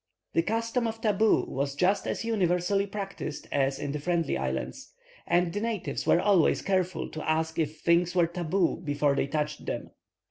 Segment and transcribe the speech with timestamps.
[0.33, 4.91] The custom of "tabu" was just as universally practised as in the Friendly Islands,
[5.27, 9.67] and the natives were always careful to ask if things were "tabu" before they touched
[9.67, 9.91] them.